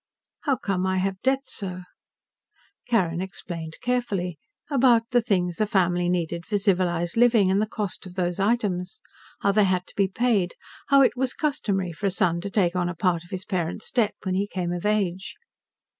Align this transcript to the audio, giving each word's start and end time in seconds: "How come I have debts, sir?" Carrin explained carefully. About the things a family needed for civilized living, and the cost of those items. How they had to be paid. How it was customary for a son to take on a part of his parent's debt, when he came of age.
"How 0.45 0.55
come 0.55 0.87
I 0.87 0.97
have 0.97 1.21
debts, 1.21 1.53
sir?" 1.53 1.83
Carrin 2.87 3.21
explained 3.21 3.77
carefully. 3.83 4.39
About 4.71 5.03
the 5.11 5.21
things 5.21 5.61
a 5.61 5.67
family 5.67 6.09
needed 6.09 6.43
for 6.43 6.57
civilized 6.57 7.15
living, 7.17 7.51
and 7.51 7.61
the 7.61 7.67
cost 7.67 8.07
of 8.07 8.15
those 8.15 8.39
items. 8.39 8.99
How 9.41 9.51
they 9.51 9.65
had 9.65 9.85
to 9.85 9.95
be 9.95 10.07
paid. 10.07 10.55
How 10.87 11.03
it 11.03 11.15
was 11.15 11.35
customary 11.35 11.91
for 11.93 12.07
a 12.07 12.09
son 12.09 12.41
to 12.41 12.49
take 12.49 12.75
on 12.75 12.89
a 12.89 12.95
part 12.95 13.23
of 13.23 13.29
his 13.29 13.45
parent's 13.45 13.91
debt, 13.91 14.15
when 14.23 14.33
he 14.33 14.47
came 14.47 14.73
of 14.73 14.87
age. 14.87 15.35